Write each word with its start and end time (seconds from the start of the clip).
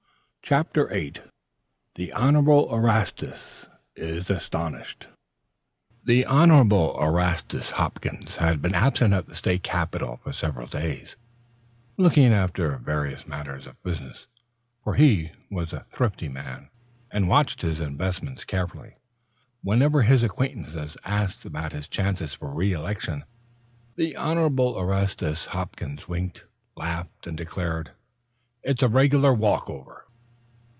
CHAPTER 0.43 0.87
VIII 0.87 1.13
THE 1.95 2.11
HONORABLE 2.11 2.75
ERASTUS 2.75 3.37
IS 3.95 4.29
ASTONISHED 4.29 5.07
The 6.03 6.25
Honorable 6.25 7.01
Erastus 7.01 7.71
Hopkins 7.71 8.35
had 8.37 8.61
been 8.61 8.75
absent 8.75 9.13
at 9.13 9.27
the 9.27 9.35
state 9.35 9.63
capital 9.63 10.17
for 10.17 10.33
several 10.33 10.67
days, 10.67 11.15
looking 11.95 12.33
after 12.33 12.75
various 12.79 13.25
matters 13.25 13.65
of 13.65 13.81
business; 13.81 14.27
for 14.83 14.95
he 14.95 15.31
was 15.49 15.71
a 15.71 15.85
thrifty 15.93 16.27
man, 16.27 16.69
and 17.11 17.29
watched 17.29 17.61
his 17.61 17.79
investments 17.79 18.43
carefully. 18.43 18.97
Whenever 19.61 20.01
his 20.01 20.21
acquaintances 20.21 20.97
asked 21.05 21.45
about 21.45 21.71
his 21.71 21.87
chances 21.87 22.33
for 22.33 22.53
re 22.53 22.73
election, 22.73 23.23
the 23.95 24.17
Honorable 24.17 24.77
Erastus 24.77 25.45
Hopkins 25.45 26.09
winked, 26.09 26.45
laughed 26.75 27.25
and 27.25 27.37
declared, 27.37 27.91
"it's 28.63 28.83
a 28.83 28.89
regular 28.89 29.33
walk 29.33 29.69
over." 29.69 29.99